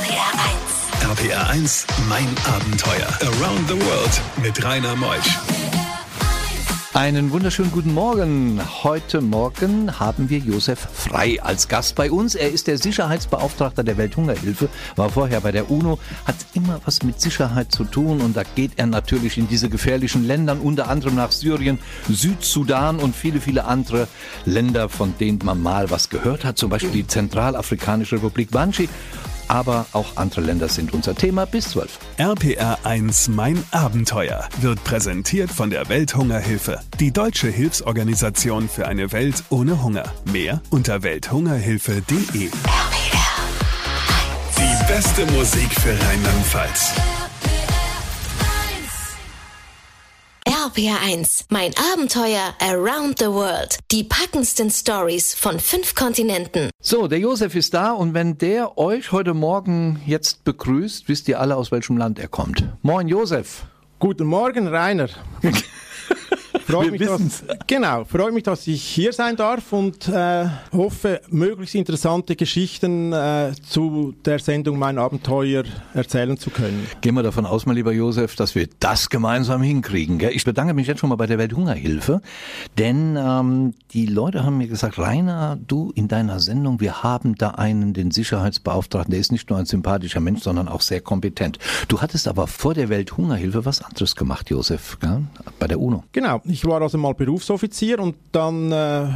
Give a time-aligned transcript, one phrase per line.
[0.00, 0.32] RPR
[1.12, 1.28] 1.
[1.28, 3.06] RPR 1, mein Abenteuer.
[3.20, 5.38] Around the World mit Rainer Meusch.
[6.94, 8.62] Einen wunderschönen guten Morgen.
[8.82, 12.34] Heute Morgen haben wir Josef Frei als Gast bei uns.
[12.34, 17.20] Er ist der Sicherheitsbeauftragter der Welthungerhilfe, war vorher bei der UNO, hat immer was mit
[17.20, 21.30] Sicherheit zu tun und da geht er natürlich in diese gefährlichen Länder, unter anderem nach
[21.30, 21.78] Syrien,
[22.08, 24.08] Südsudan und viele, viele andere
[24.46, 28.88] Länder, von denen man mal was gehört hat, zum Beispiel die Zentralafrikanische Republik Banchi
[29.50, 31.98] aber auch andere Länder sind unser Thema bis 12.
[32.18, 39.42] RPR 1 Mein Abenteuer wird präsentiert von der Welthungerhilfe, die deutsche Hilfsorganisation für eine Welt
[39.50, 40.04] ohne Hunger.
[40.32, 42.50] Mehr unter welthungerhilfe.de.
[44.56, 47.19] Die beste Musik für Rheinland-Pfalz.
[50.70, 53.78] RPR1, mein Abenteuer Around the World.
[53.90, 56.70] Die packendsten Stories von fünf Kontinenten.
[56.80, 61.40] So, der Josef ist da und wenn der euch heute Morgen jetzt begrüßt, wisst ihr
[61.40, 62.64] alle, aus welchem Land er kommt.
[62.82, 63.64] Moin, Josef.
[63.98, 65.08] Guten Morgen, Rainer.
[66.70, 71.74] Freut mich, dass, genau, freut mich, dass ich hier sein darf und äh, hoffe, möglichst
[71.74, 76.86] interessante Geschichten äh, zu der Sendung Mein Abenteuer erzählen zu können.
[77.00, 80.18] Gehen wir davon aus, mein lieber Josef, dass wir das gemeinsam hinkriegen.
[80.18, 80.32] Gell?
[80.32, 82.20] Ich bedanke mich jetzt schon mal bei der Welthungerhilfe,
[82.78, 87.50] denn ähm, die Leute haben mir gesagt, Rainer, du in deiner Sendung, wir haben da
[87.50, 91.58] einen, den Sicherheitsbeauftragten, der ist nicht nur ein sympathischer Mensch, sondern auch sehr kompetent.
[91.88, 95.22] Du hattest aber vor der Welthungerhilfe was anderes gemacht, Josef, gell?
[95.58, 96.04] bei der UNO.
[96.12, 99.08] Genau, ich war also mal Berufsoffizier und dann äh,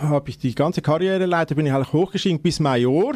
[0.00, 3.14] habe ich die ganze Karriereleiter, bin ich eigentlich hochgestiegen bis Major.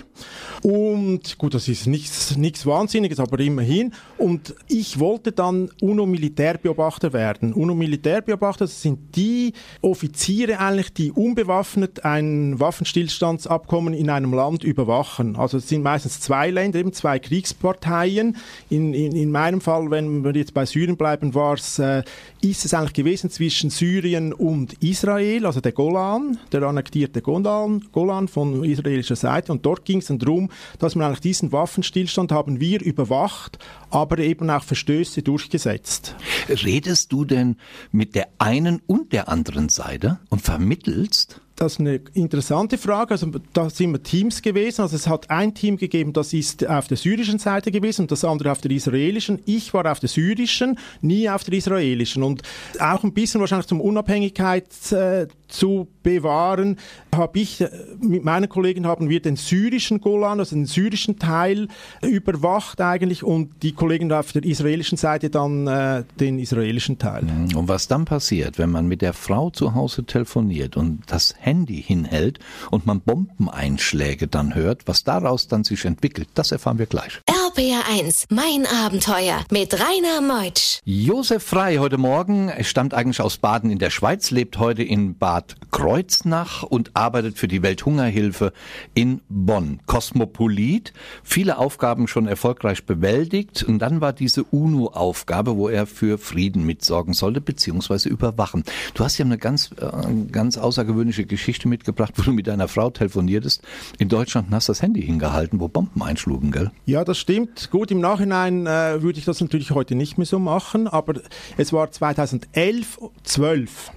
[0.62, 3.92] Und gut, das ist nichts, nichts Wahnsinniges, aber immerhin.
[4.16, 7.52] Und ich wollte dann UNO-Militärbeobachter werden.
[7.52, 15.36] UNO-Militärbeobachter, sind die Offiziere eigentlich, die unbewaffnet ein Waffenstillstandsabkommen in einem Land überwachen.
[15.36, 18.36] Also es sind meistens zwei Länder, eben zwei Kriegsparteien.
[18.70, 22.02] In, in, in meinem Fall, wenn wir jetzt bei Syrien bleiben, war es, äh,
[22.42, 28.26] ist es eigentlich gewesen zwischen Syrien und Israel, also der Golan, der annektierte Golan, Golan
[28.26, 29.52] von israelischer Seite.
[29.52, 30.50] Und dort ging es dann darum,
[30.80, 33.58] dass man eigentlich diesen Waffenstillstand haben wir überwacht,
[33.90, 36.16] aber eben auch Verstöße durchgesetzt.
[36.48, 37.56] Redest du denn
[37.92, 41.40] mit der einen und der anderen Seite und vermittelst?
[41.62, 43.12] Das ist eine interessante Frage.
[43.12, 44.82] Also da sind wir Teams gewesen.
[44.82, 48.24] Also es hat ein Team gegeben, das ist auf der syrischen Seite gewesen und das
[48.24, 49.38] andere auf der israelischen.
[49.46, 52.24] Ich war auf der syrischen, nie auf der israelischen.
[52.24, 52.42] Und
[52.80, 56.78] auch ein bisschen wahrscheinlich zum Unabhängigkeit äh, zu bewahren,
[57.14, 57.70] habe ich äh,
[58.00, 61.68] mit meinen Kollegen haben wir den syrischen Golan, also den syrischen Teil
[62.00, 67.22] überwacht eigentlich und die Kollegen auf der israelischen Seite dann äh, den israelischen Teil.
[67.22, 67.56] Mhm.
[67.56, 71.82] Und was dann passiert, wenn man mit der Frau zu Hause telefoniert und das Handy
[71.82, 72.38] hinhält
[72.70, 77.20] und man Bombeneinschläge dann hört, was daraus dann sich entwickelt, das erfahren wir gleich.
[77.28, 80.80] RPR1, mein Abenteuer mit Rainer Meutsch.
[80.84, 85.18] Josef Frei heute Morgen, er stammt eigentlich aus Baden in der Schweiz, lebt heute in
[85.42, 88.52] Bad Kreuznach und arbeitet für die Welthungerhilfe
[88.94, 89.80] in Bonn.
[89.86, 90.92] Kosmopolit,
[91.24, 97.14] viele Aufgaben schon erfolgreich bewältigt und dann war diese UNO-Aufgabe, wo er für Frieden mitsorgen
[97.14, 98.64] sollte, beziehungsweise überwachen.
[98.94, 102.90] Du hast ja eine ganz, äh, ganz außergewöhnliche Geschichte mitgebracht, wo du mit deiner Frau
[102.90, 103.62] telefoniertest.
[103.98, 106.70] In Deutschland hast du das Handy hingehalten, wo Bomben einschlugen, gell?
[106.86, 107.70] Ja, das stimmt.
[107.70, 111.14] Gut, im Nachhinein äh, würde ich das natürlich heute nicht mehr so machen, aber
[111.56, 113.92] es war 2011, 12.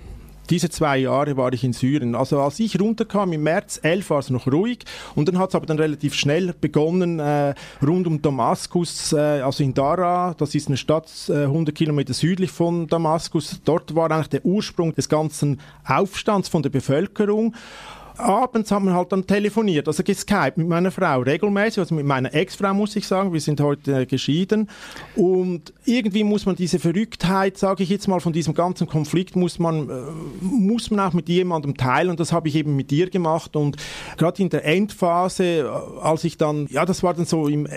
[0.50, 2.16] Diese zwei Jahre war ich in Syrien.
[2.16, 4.80] Also als ich runterkam im März 11 war es noch ruhig
[5.16, 9.64] und dann hat es aber dann relativ schnell begonnen äh, rund um Damaskus, äh, also
[9.64, 13.62] in Dara, das ist eine Stadt äh, 100 Kilometer südlich von Damaskus.
[13.66, 17.56] Dort war eigentlich der Ursprung des ganzen Aufstands von der Bevölkerung
[18.18, 22.34] abends haben wir halt dann telefoniert, also geskypt mit meiner Frau regelmäßig, also mit meiner
[22.34, 24.70] Ex-Frau muss ich sagen, wir sind heute äh, geschieden.
[25.16, 29.60] Und irgendwie muss man diese Verrücktheit, sage ich jetzt mal, von diesem ganzen Konflikt muss
[29.60, 29.94] man, äh,
[30.42, 32.10] muss man auch mit jemandem teilen.
[32.10, 33.56] Und das habe ich eben mit dir gemacht.
[33.56, 33.78] Und
[34.18, 37.68] gerade in der Endphase, äh, als ich dann, ja das war dann so im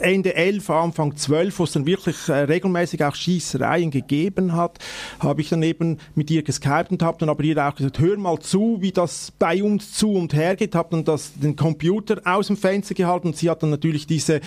[0.00, 4.78] Ende 11, Anfang 12, wo es dann wirklich regelmäßig auch Schießereien gegeben hat,
[5.20, 8.16] habe ich dann eben mit dir geskypt und habe dann aber ihr auch gesagt, hör
[8.16, 11.54] mal zu, wie das bei uns und zu und her geht, habe dann das, den
[11.54, 14.40] Computer aus dem Fenster gehalten und sie hat dann natürlich diese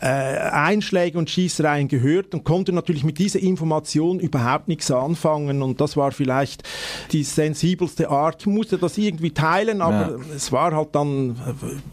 [0.00, 5.80] äh, Einschläge und Schießereien gehört und konnte natürlich mit dieser Information überhaupt nichts anfangen und
[5.80, 6.62] das war vielleicht
[7.10, 8.42] die sensibelste Art.
[8.42, 10.34] Ich musste das irgendwie teilen, aber ja.
[10.36, 11.36] es war halt dann,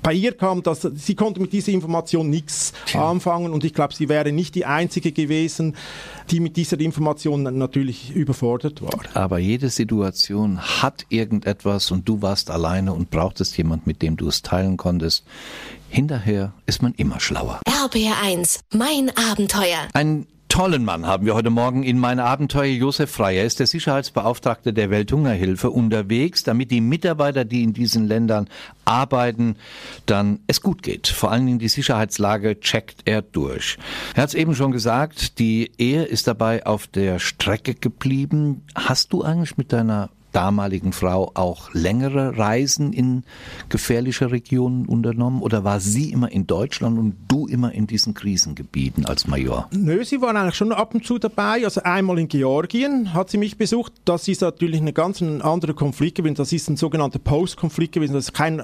[0.03, 4.07] bei ihr kam das, sie konnte mit dieser Information nichts anfangen und ich glaube, sie
[4.07, 5.75] wäre nicht die Einzige gewesen,
[6.29, 8.99] die mit dieser Information natürlich überfordert war.
[9.15, 14.17] Aber jede Situation hat irgendetwas und du warst allein alleine und brauchtest jemand, mit dem
[14.17, 15.25] du es teilen konntest.
[15.89, 17.59] Hinterher ist man immer schlauer.
[17.67, 19.87] RBR1, mein Abenteuer.
[19.93, 23.37] Ein tollen Mann haben wir heute Morgen in mein Abenteuer Josef Frey.
[23.37, 28.47] Er ist der Sicherheitsbeauftragte der Welthungerhilfe unterwegs, damit die Mitarbeiter, die in diesen Ländern
[28.85, 29.55] arbeiten,
[30.05, 31.07] dann es gut geht.
[31.07, 33.77] Vor allen Dingen die Sicherheitslage checkt er durch.
[34.15, 38.63] Er hat es eben schon gesagt, die Ehe ist dabei auf der Strecke geblieben.
[38.75, 43.23] Hast du eigentlich mit deiner damaligen Frau auch längere Reisen in
[43.69, 49.05] gefährliche Regionen unternommen oder war sie immer in Deutschland und du immer in diesen Krisengebieten
[49.05, 49.69] als Major?
[49.71, 51.63] Nö, sie war eigentlich schon ab und zu dabei.
[51.63, 53.93] Also einmal in Georgien hat sie mich besucht.
[54.05, 56.35] Das ist natürlich ein ganz anderer Konflikt gewesen.
[56.35, 58.13] Das ist ein sogenannter Post-Konflikt gewesen.
[58.13, 58.63] Das ist kein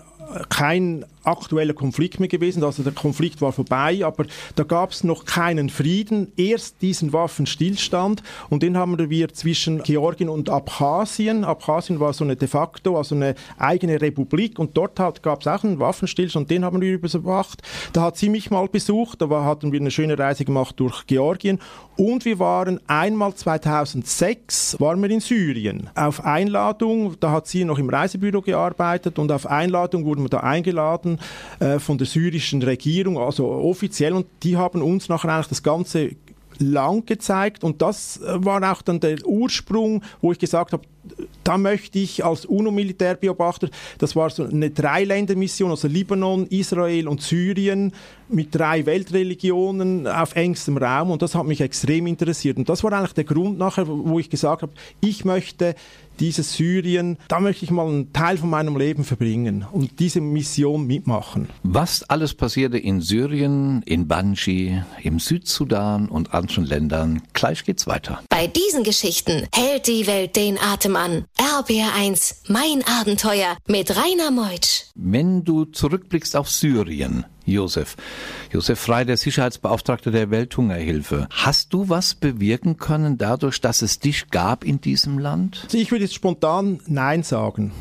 [0.50, 2.64] kein aktueller Konflikt mehr gewesen.
[2.64, 4.26] Also der Konflikt war vorbei, aber
[4.56, 6.32] da gab es noch keinen Frieden.
[6.38, 11.44] Erst diesen Waffenstillstand und den haben wir zwischen Georgien und Abchasien.
[11.44, 15.64] Abchasien war so eine de facto, also eine eigene Republik und dort gab es auch
[15.64, 17.62] einen Waffenstillstand, den haben wir überwacht.
[17.94, 21.06] Da hat sie mich mal besucht, da war, hatten wir eine schöne Reise gemacht durch
[21.08, 21.60] Georgien
[21.96, 27.20] und wir waren einmal 2006 waren wir in Syrien auf Einladung.
[27.20, 31.09] Da hat sie noch im Reisebüro gearbeitet und auf Einladung wurden wir da eingeladen
[31.60, 34.14] äh, von der syrischen Regierung, also offiziell.
[34.14, 36.12] Und die haben uns nachher eigentlich das ganze
[36.60, 37.64] lang gezeigt.
[37.64, 40.84] Und das äh, war auch dann der Ursprung, wo ich gesagt habe,
[41.44, 47.94] da möchte ich als UNO-Militärbeobachter, das war so eine Dreiländermission, also Libanon, Israel und Syrien
[48.28, 51.10] mit drei Weltreligionen auf engstem Raum.
[51.10, 52.58] Und das hat mich extrem interessiert.
[52.58, 55.76] Und das war eigentlich der Grund nachher, wo ich gesagt habe, ich möchte
[56.20, 60.86] dieses Syrien, da möchte ich mal einen Teil von meinem Leben verbringen und diese Mission
[60.86, 61.50] mitmachen.
[61.64, 68.22] Was alles passierte in Syrien, in Banji, im Südsudan und anderen Ländern, gleich geht's weiter.
[68.30, 71.26] Bei diesen Geschichten hält die Welt den Atem an.
[71.38, 74.86] RBR1, mein Abenteuer mit Rainer Meutsch.
[74.96, 77.96] Wenn du zurückblickst auf Syrien, Josef.
[78.52, 81.28] Josef Frei, der Sicherheitsbeauftragte der Welthungerhilfe.
[81.32, 85.68] Hast du was bewirken können dadurch, dass es dich gab in diesem Land?
[85.74, 87.72] Ich würde jetzt spontan Nein sagen.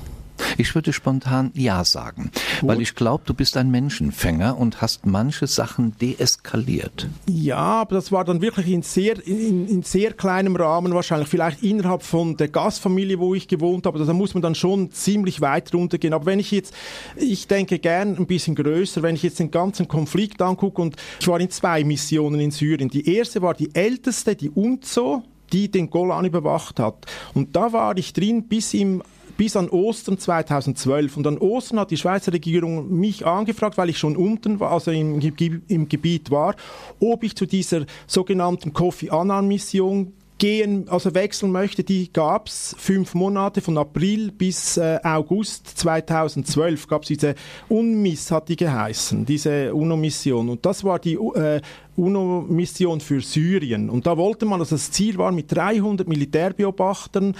[0.56, 2.31] Ich würde spontan Ja sagen,
[2.61, 2.69] Gut.
[2.69, 7.08] weil ich glaube, du bist ein Menschenfänger und hast manche Sachen deeskaliert.
[7.29, 11.62] Ja, aber das war dann wirklich in sehr, in, in sehr kleinem Rahmen wahrscheinlich, vielleicht
[11.62, 14.05] innerhalb von der Gastfamilie, wo ich gewohnt habe.
[14.05, 16.14] Da muss man dann schon ziemlich weit runtergehen.
[16.14, 16.75] Aber wenn ich jetzt,
[17.17, 21.29] ich denke gern ein bisschen größer, wenn ich jetzt den ganzen Konflikt angucke und ich
[21.29, 22.88] war in zwei Missionen in Syrien.
[22.88, 27.06] Die erste war die älteste, die UNZO, die den Golan überwacht hat.
[27.34, 29.02] Und da war ich drin bis im
[29.38, 31.17] bis an Ostern 2012.
[31.17, 34.90] Und an Ostern hat die Schweizer Regierung mich angefragt, weil ich schon unten war, also
[34.90, 35.20] im,
[35.69, 36.55] im Gebiet war,
[37.00, 43.61] ob ich zu dieser sogenannten Kofi Annan-Mission gehen, also wechseln möchte, die gab's fünf Monate
[43.61, 47.35] von April bis äh, August 2012 gab's diese
[47.69, 50.49] UNMIS, hat die geheißen, diese UNO-Mission.
[50.49, 51.61] Und das war die äh,
[51.96, 53.90] UNO-Mission für Syrien.
[53.90, 57.34] Und da wollte man, also das Ziel war, mit 300 Militärbeobachtern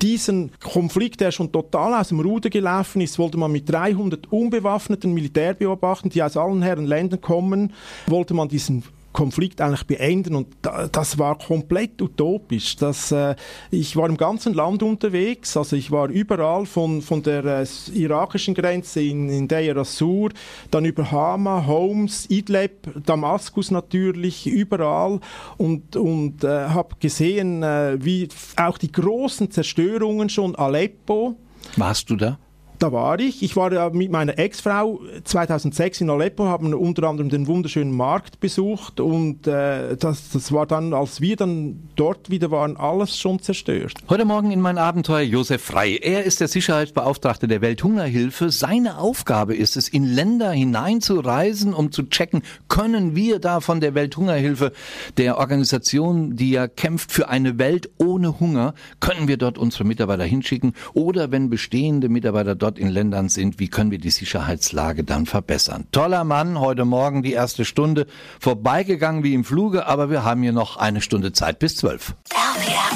[0.00, 5.12] diesen Konflikt, der schon total aus dem Ruder gelaufen ist, wollte man mit 300 unbewaffneten
[5.12, 7.72] Militärbeobachtern, die aus allen Herren Ländern kommen,
[8.06, 8.84] wollte man diesen
[9.14, 10.48] Konflikt eigentlich beenden und
[10.92, 12.76] das war komplett utopisch.
[12.76, 13.36] Das, äh,
[13.70, 18.54] ich war im ganzen Land unterwegs, also ich war überall von, von der äh, irakischen
[18.54, 20.30] Grenze in, in Deir Assur,
[20.70, 25.20] dann über Hama, Homs, Idlib, Damaskus natürlich, überall
[25.56, 31.36] und, und äh, habe gesehen, äh, wie auch die großen Zerstörungen schon Aleppo.
[31.76, 32.38] Warst du da?
[32.84, 33.42] Da war ich.
[33.42, 38.40] Ich war ja mit meiner Ex-Frau 2006 in Aleppo, haben unter anderem den wunderschönen Markt
[38.40, 43.40] besucht und äh, das, das war dann, als wir dann dort wieder waren, alles schon
[43.40, 43.94] zerstört.
[44.10, 45.96] Heute Morgen in mein Abenteuer Josef Frei.
[45.96, 48.50] Er ist der Sicherheitsbeauftragte der Welthungerhilfe.
[48.50, 53.94] Seine Aufgabe ist es, in Länder hineinzureisen, um zu checken, können wir da von der
[53.94, 54.72] Welthungerhilfe,
[55.16, 60.24] der Organisation, die ja kämpft für eine Welt ohne Hunger, können wir dort unsere Mitarbeiter
[60.24, 65.26] hinschicken oder wenn bestehende Mitarbeiter dort in Ländern sind, wie können wir die Sicherheitslage dann
[65.26, 65.86] verbessern.
[65.92, 68.06] Toller Mann, heute Morgen die erste Stunde
[68.40, 72.14] vorbeigegangen wie im Fluge, aber wir haben hier noch eine Stunde Zeit bis zwölf.
[72.30, 72.94] RPR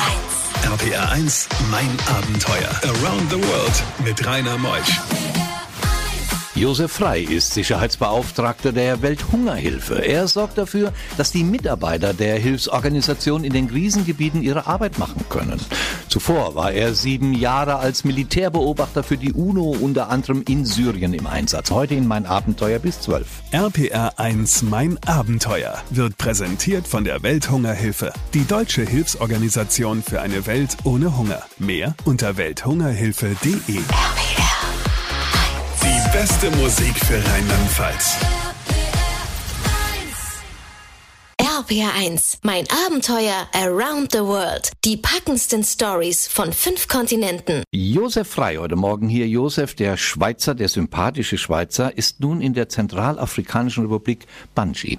[0.72, 0.82] 1.
[0.82, 2.70] RPR 1, mein Abenteuer.
[2.84, 5.00] Around the World mit Rainer Meusch.
[6.58, 10.04] Josef Frei ist Sicherheitsbeauftragter der Welthungerhilfe.
[10.04, 15.60] Er sorgt dafür, dass die Mitarbeiter der Hilfsorganisation in den Krisengebieten ihre Arbeit machen können.
[16.08, 21.28] Zuvor war er sieben Jahre als Militärbeobachter für die UNO unter anderem in Syrien im
[21.28, 21.70] Einsatz.
[21.70, 23.28] Heute in mein Abenteuer bis zwölf.
[23.52, 30.76] RPR 1 Mein Abenteuer wird präsentiert von der Welthungerhilfe, die deutsche Hilfsorganisation für eine Welt
[30.82, 31.40] ohne Hunger.
[31.60, 33.78] Mehr unter welthungerhilfe.de.
[36.08, 38.16] RPR beste Musik für Rheinland-Pfalz.
[41.40, 44.70] RPR1, mein Abenteuer around the world.
[44.84, 47.62] Die packendsten Stories von fünf Kontinenten.
[47.72, 49.26] Josef Frei heute Morgen hier.
[49.26, 54.98] Josef, der Schweizer, der sympathische Schweizer, ist nun in der Zentralafrikanischen Republik Banji.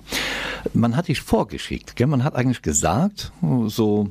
[0.73, 2.07] Man hat dich vorgeschickt, gell?
[2.07, 3.31] man hat eigentlich gesagt,
[3.67, 4.09] so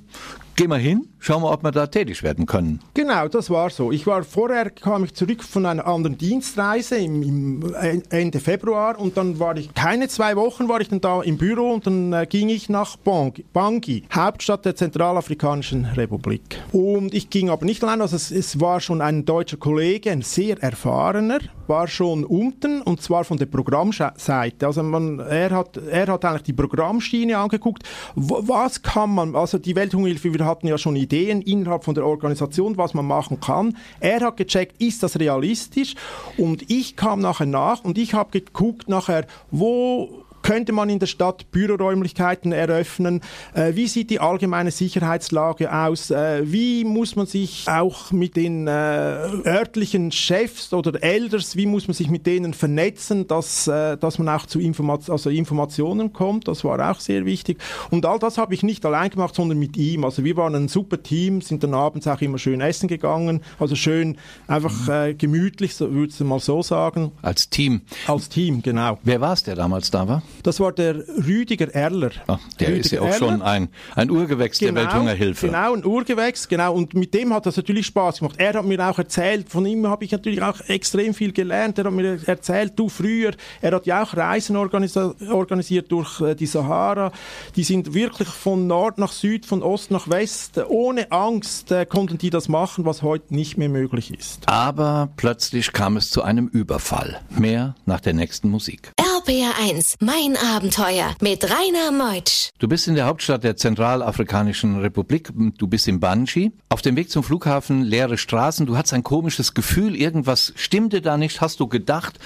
[0.59, 2.81] Geh mal hin, schau mal, ob wir da tätig werden können.
[2.93, 3.93] Genau, das war so.
[3.93, 9.17] Ich war vorher, kam ich zurück von einer anderen Dienstreise im, im Ende Februar und
[9.17, 12.27] dann war ich, keine zwei Wochen war ich dann da im Büro und dann äh,
[12.29, 16.61] ging ich nach Bangui, Bangui, Hauptstadt der Zentralafrikanischen Republik.
[16.73, 20.23] Und ich ging aber nicht allein, also es, es war schon ein deutscher Kollege, ein
[20.23, 21.39] sehr erfahrener,
[21.69, 24.67] war schon unten und zwar von der Programmseite.
[24.67, 27.83] Also man, er, hat, er hat eigentlich die Programmschiene angeguckt.
[28.15, 32.77] Was kann man, also die Welthungerhilfe, wir hatten ja schon Ideen innerhalb von der Organisation,
[32.77, 33.77] was man machen kann.
[34.01, 35.95] Er hat gecheckt, ist das realistisch?
[36.37, 41.07] Und ich kam nachher nach und ich habe geguckt nachher, wo könnte man in der
[41.07, 43.21] Stadt Büroräumlichkeiten eröffnen?
[43.53, 46.11] Äh, wie sieht die allgemeine Sicherheitslage aus?
[46.11, 51.87] Äh, wie muss man sich auch mit den äh, örtlichen Chefs oder Elders, wie muss
[51.87, 56.49] man sich mit denen vernetzen, dass, äh, dass man auch zu Informat also Informationen kommt?
[56.49, 57.59] Das war auch sehr wichtig.
[57.91, 60.03] Und all das habe ich nicht allein gemacht, sondern mit ihm.
[60.03, 63.43] Also wir waren ein super Team, sind dann abends auch immer schön essen gegangen.
[63.59, 67.13] Also schön einfach äh, gemütlich, so, würde ich mal so sagen.
[67.21, 67.83] Als Team?
[68.07, 68.99] Als Team, genau.
[69.03, 70.23] Wer war es, der damals da war?
[70.43, 72.11] Das war der Rüdiger Erler.
[72.27, 73.19] Ach, der Rüdiger ist ja auch Erler.
[73.19, 75.47] schon ein, ein Urgewächs genau, der Welthungerhilfe.
[75.47, 76.75] Genau, ein Urgewächs, genau.
[76.75, 78.37] Und mit dem hat das natürlich Spaß gemacht.
[78.39, 81.79] Er hat mir auch erzählt, von ihm habe ich natürlich auch extrem viel gelernt.
[81.79, 86.47] Er hat mir erzählt, du früher, er hat ja auch Reisen organisiert durch äh, die
[86.47, 87.13] Sahara.
[87.57, 90.61] Die sind wirklich von Nord nach Süd, von Ost nach West.
[90.69, 94.49] Ohne Angst äh, konnten die das machen, was heute nicht mehr möglich ist.
[94.49, 97.21] Aber plötzlich kam es zu einem Überfall.
[97.31, 98.93] Mehr nach der nächsten Musik.
[99.29, 102.49] RPR1, mein Abenteuer mit Rainer Meutsch.
[102.59, 105.29] Du bist in der Hauptstadt der Zentralafrikanischen Republik.
[105.59, 106.53] Du bist in Banji.
[106.71, 108.65] Auf dem Weg zum Flughafen, leere Straßen.
[108.65, 109.95] Du hattest ein komisches Gefühl.
[109.95, 111.43] Irgendwas stimmte da nicht.
[111.43, 112.19] Hast du gedacht,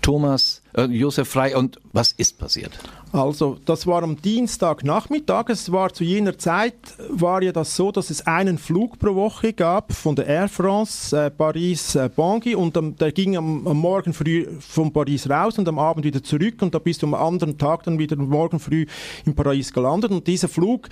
[0.00, 2.78] Thomas, Josef Frei, und was ist passiert?
[3.12, 5.48] Also, das war am Dienstagnachmittag.
[5.48, 6.74] Es war zu jener Zeit,
[7.08, 11.16] war ja das so, dass es einen Flug pro Woche gab von der Air France
[11.16, 15.66] äh, Paris-Bangui äh, und am, der ging am, am, Morgen früh von Paris raus und
[15.66, 18.84] am Abend wieder zurück und da bist du am anderen Tag dann wieder morgen früh
[19.24, 20.88] in Paris gelandet und dieser Flug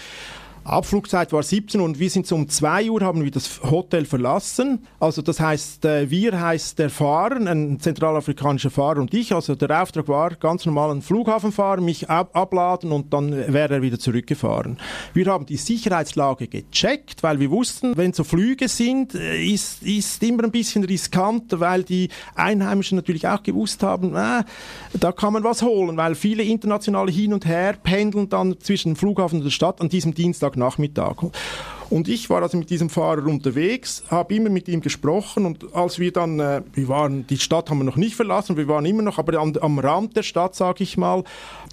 [0.64, 4.86] Abflugzeit war 17 und wir sind so um 2 Uhr haben wir das Hotel verlassen.
[4.98, 9.34] Also das heißt, äh, wir heißt der Fahrer, ein zentralafrikanischer Fahrer und ich.
[9.34, 13.82] Also der Auftrag war ganz normal ein Flughafenfahrer, mich ab abladen und dann wäre er
[13.82, 14.78] wieder zurückgefahren.
[15.12, 20.22] Wir haben die Sicherheitslage gecheckt, weil wir wussten, wenn so Flüge sind, äh, ist, ist
[20.22, 24.44] immer ein bisschen riskant, weil die Einheimischen natürlich auch gewusst haben, äh,
[24.98, 28.96] da kann man was holen, weil viele internationale hin und her pendeln dann zwischen dem
[28.96, 31.16] Flughafen und der Stadt an diesem Dienstag Nachmittag.
[31.94, 36.00] Und ich war also mit diesem Fahrer unterwegs, habe immer mit ihm gesprochen und als
[36.00, 39.02] wir dann, äh, wir waren, die Stadt haben wir noch nicht verlassen, wir waren immer
[39.02, 41.22] noch, aber an, am Rand der Stadt, sage ich mal,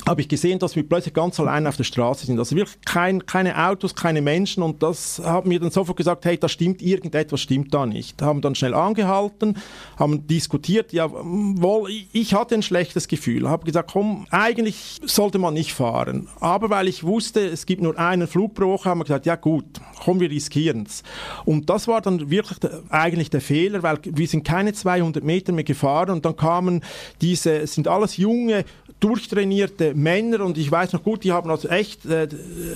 [0.07, 2.37] habe ich gesehen, dass wir plötzlich ganz allein auf der Straße sind.
[2.37, 6.37] Also wirklich kein, keine Autos, keine Menschen und das haben mir dann sofort gesagt, hey,
[6.37, 8.21] da stimmt irgendetwas, stimmt da nicht.
[8.21, 9.57] Haben dann schnell angehalten,
[9.97, 15.55] haben diskutiert, ja, wohl, ich hatte ein schlechtes Gefühl, habe gesagt, komm, eigentlich sollte man
[15.55, 16.27] nicht fahren.
[16.39, 19.35] Aber weil ich wusste, es gibt nur einen Flug pro Woche, haben wir gesagt, ja
[19.35, 19.65] gut,
[20.03, 21.03] komm, wir riskieren es.
[21.45, 25.63] Und das war dann wirklich eigentlich der Fehler, weil wir sind keine 200 Meter mehr
[25.63, 26.81] gefahren und dann kamen
[27.21, 28.65] diese, es sind alles junge,
[29.01, 30.45] durchtrainierte Männer.
[30.45, 32.29] Und ich weiß noch gut, die haben also echt äh,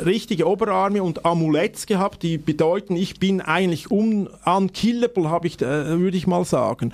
[0.03, 6.17] richtige Oberarme und Amuletts gehabt, die bedeuten, ich bin eigentlich unkillable, habe ich, äh, würde
[6.17, 6.91] ich mal sagen.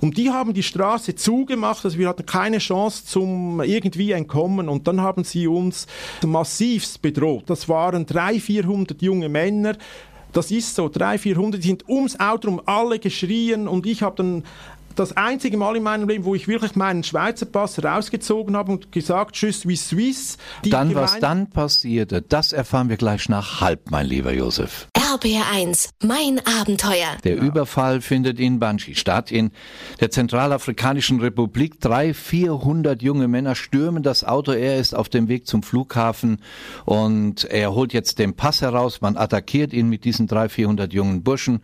[0.00, 4.68] Und die haben die Straße zugemacht, also wir hatten keine Chance zum irgendwie entkommen.
[4.68, 5.86] Und dann haben sie uns
[6.26, 7.44] massivst bedroht.
[7.46, 9.76] Das waren 300, 400 junge Männer,
[10.32, 13.68] das ist so, 300, 400, die sind ums Auto rum alle geschrien.
[13.68, 14.44] Und ich habe dann
[14.96, 18.92] das einzige Mal in meinem Leben, wo ich wirklich meinen Schweizer Pass rausgezogen habe und
[18.92, 20.36] gesagt, tschüss wie Swiss.
[20.64, 24.88] dann, was dann passierte, das erfahren wir gleich nach halb, mein lieber Josef.
[24.96, 27.16] RBR1, mein Abenteuer.
[27.24, 27.42] Der ja.
[27.42, 29.50] Überfall findet in Banchi statt, in
[29.98, 31.80] der Zentralafrikanischen Republik.
[31.80, 34.52] Drei, vierhundert junge Männer stürmen das Auto.
[34.52, 36.40] Er ist auf dem Weg zum Flughafen
[36.84, 39.00] und er holt jetzt den Pass heraus.
[39.00, 41.60] Man attackiert ihn mit diesen drei, vierhundert jungen Burschen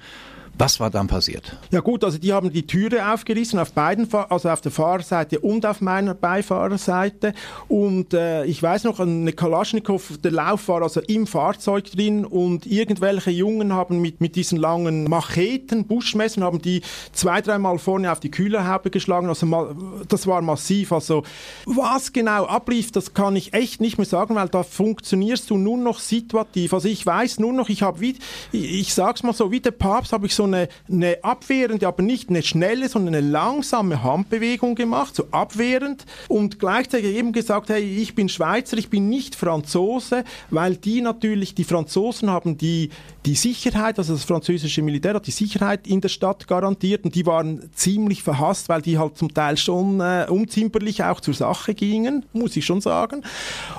[0.58, 1.54] Was war dann passiert?
[1.70, 5.66] Ja gut, also die haben die Türe aufgerissen auf beiden, also auf der Fahrerseite und
[5.66, 7.34] auf meiner Beifahrerseite.
[7.68, 12.64] Und äh, ich weiß noch, eine Kalaschnikow, der Lauf war also im Fahrzeug drin und
[12.64, 16.80] irgendwelche Jungen haben mit, mit diesen langen Macheten, Buschmessern, haben die
[17.12, 19.28] zwei, dreimal vorne auf die Kühlerhaube geschlagen.
[19.28, 19.76] Also mal,
[20.08, 20.90] das war massiv.
[20.92, 21.22] Also
[21.66, 25.76] was genau ablief, das kann ich echt nicht mehr sagen, weil da funktionierst du nur
[25.76, 26.72] noch situativ.
[26.72, 28.16] Also ich weiß nur noch, ich habe wie,
[28.52, 32.02] ich, ich sag's mal so, wie der Papst habe ich so eine, eine abwehrende, aber
[32.02, 37.82] nicht eine schnelle, sondern eine langsame Handbewegung gemacht, so abwehrend und gleichzeitig eben gesagt, hey,
[37.82, 42.90] ich bin Schweizer, ich bin nicht Franzose, weil die natürlich, die Franzosen haben die,
[43.24, 47.26] die Sicherheit, also das französische Militär hat die Sicherheit in der Stadt garantiert und die
[47.26, 52.24] waren ziemlich verhasst, weil die halt zum Teil schon äh, unzimperlich auch zur Sache gingen,
[52.32, 53.22] muss ich schon sagen.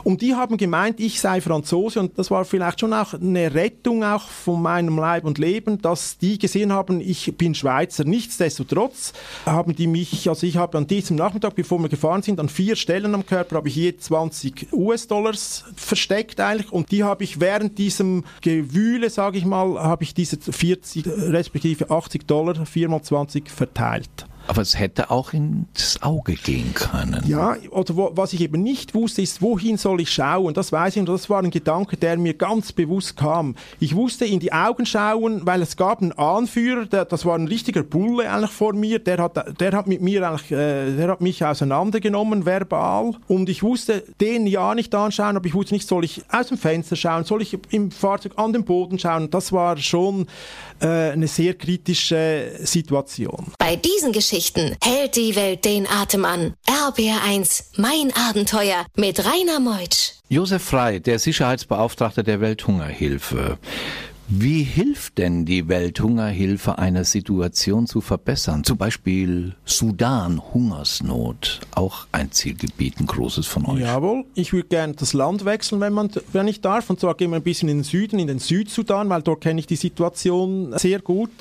[0.03, 4.03] Und die haben gemeint, ich sei Franzose und das war vielleicht schon auch eine Rettung
[4.03, 8.03] auch von meinem Leib und Leben, dass die gesehen gesehen haben, ich bin Schweizer.
[8.03, 9.13] Nichtsdestotrotz
[9.45, 12.75] haben die mich, also ich habe an diesem Nachmittag, bevor wir gefahren sind, an vier
[12.75, 17.77] Stellen am Körper habe ich je 20 US-Dollars versteckt eigentlich und die habe ich während
[17.77, 23.49] diesem Gewühle, sage ich mal, habe ich diese 40 respektive 80 Dollar, 4 mal 20
[23.49, 24.25] verteilt.
[24.47, 27.21] Aber es hätte auch ins Auge gehen können.
[27.27, 30.53] Ja, oder wo, was ich eben nicht wusste, ist, wohin soll ich schauen?
[30.53, 33.55] Das weiß ich und das war ein Gedanke, der mir ganz bewusst kam.
[33.79, 37.47] Ich wusste in die Augen schauen, weil es gab einen Anführer, der, das war ein
[37.47, 41.21] richtiger Bulle eigentlich vor mir, der hat, der hat mit mir eigentlich, äh, der hat
[41.21, 43.11] mich auseinandergenommen, verbal.
[43.27, 46.57] Und ich wusste den ja nicht anschauen, aber ich wusste nicht, soll ich aus dem
[46.57, 49.29] Fenster schauen, soll ich im Fahrzeug an den Boden schauen?
[49.29, 50.27] Das war schon
[50.79, 53.45] äh, eine sehr kritische Situation.
[53.67, 56.53] Bei diesen Geschichten hält die Welt den Atem an.
[56.69, 60.13] RBR1, mein Abenteuer mit Rainer Meutsch.
[60.29, 63.57] Josef Frei, der Sicherheitsbeauftragte der Welthungerhilfe.
[64.29, 68.65] Wie hilft denn die Welthungerhilfe, eine Situation zu verbessern?
[68.65, 73.79] Zum Beispiel Sudan, Hungersnot, auch ein Zielgebiet, ein großes von euch.
[73.79, 76.89] Jawohl, ich würde gerne das Land wechseln, wenn, man, wenn ich darf.
[76.89, 79.61] Und zwar gehen wir ein bisschen in den Süden, in den Südsudan, weil dort kenne
[79.61, 81.31] ich die Situation sehr gut.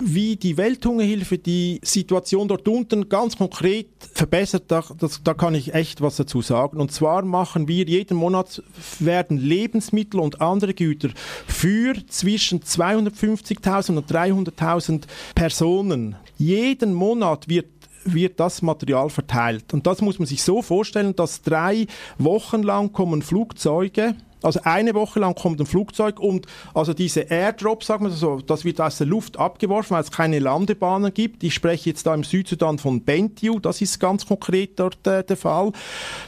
[0.00, 5.72] Wie die Welthungerhilfe die Situation dort unten ganz konkret verbessert, da, das, da kann ich
[5.72, 6.78] echt was dazu sagen.
[6.78, 8.62] Und zwar machen wir jeden Monat
[8.98, 11.08] werden Lebensmittel und andere Güter
[11.46, 15.02] für zwischen zwischen 250.000 und 300.000
[15.34, 16.16] Personen.
[16.36, 17.66] Jeden Monat wird
[18.06, 19.72] wird das Material verteilt.
[19.72, 21.86] Und das muss man sich so vorstellen, dass drei
[22.18, 27.86] Wochen lang kommen Flugzeuge also eine Woche lang kommt ein Flugzeug und also diese Airdrops,
[27.86, 31.42] sagen wir so, das wird aus der Luft abgeworfen, weil es keine Landebahnen gibt.
[31.42, 35.36] Ich spreche jetzt da im Südsudan von Bentiu, das ist ganz konkret dort äh, der
[35.36, 35.72] Fall.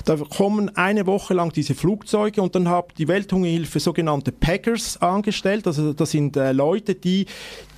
[0.04, 5.66] Da kommen eine Woche lang diese Flugzeuge und dann hat die Welthungerhilfe sogenannte Packers angestellt.
[5.66, 7.26] Also das sind äh, Leute, die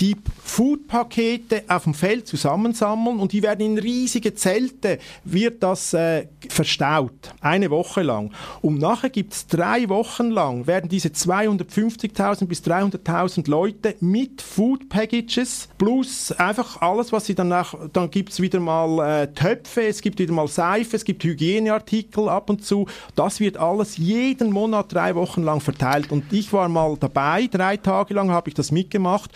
[0.00, 6.26] die Foodpakete auf dem Feld zusammensammeln und die werden in riesige Zelte, wird das äh,
[6.48, 7.34] verstaut.
[7.40, 8.32] Eine Woche lang.
[8.62, 14.88] Und nachher gibt es drei Wochen lang werden diese 250.000 bis 300.000 Leute mit Food
[14.88, 20.00] Packages plus einfach alles, was sie danach, dann gibt es wieder mal äh, Töpfe, es
[20.00, 22.86] gibt wieder mal Seife, es gibt Hygieneartikel ab und zu.
[23.14, 26.12] Das wird alles jeden Monat drei Wochen lang verteilt.
[26.12, 29.30] Und ich war mal dabei, drei Tage lang habe ich das mitgemacht.